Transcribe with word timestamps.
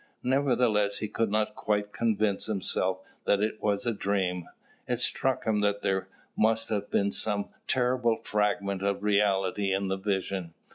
Nevertheless, 0.23 0.97
he 0.97 1.07
could 1.07 1.29
not 1.29 1.53
quite 1.53 1.91
convince 1.93 2.47
himself 2.47 3.01
that 3.25 3.39
it 3.39 3.61
was 3.61 3.85
a 3.85 3.93
dream. 3.93 4.47
It 4.87 4.97
struck 4.97 5.45
him 5.45 5.59
that 5.61 5.83
there 5.83 6.07
must 6.35 6.69
have 6.69 6.89
been 6.89 7.11
some 7.11 7.49
terrible 7.67 8.17
fragment 8.23 8.81
of 8.81 9.03
reality 9.03 9.71
in 9.71 9.89
the 9.89 9.97
vision. 9.97 10.55